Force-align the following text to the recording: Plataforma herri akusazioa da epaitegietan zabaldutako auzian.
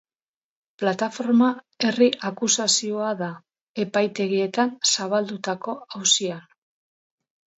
Plataforma 0.83 1.49
herri 1.89 2.07
akusazioa 2.29 3.11
da 3.19 3.27
epaitegietan 3.83 4.73
zabaldutako 4.93 5.75
auzian. 6.01 6.43